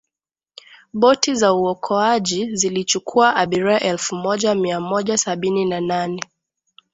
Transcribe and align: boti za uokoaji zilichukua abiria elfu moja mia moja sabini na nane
boti 0.93 1.35
za 1.35 1.53
uokoaji 1.53 2.55
zilichukua 2.55 3.35
abiria 3.35 3.79
elfu 3.79 4.15
moja 4.15 4.55
mia 4.55 4.79
moja 4.79 5.17
sabini 5.17 5.65
na 5.65 5.81
nane 5.81 6.21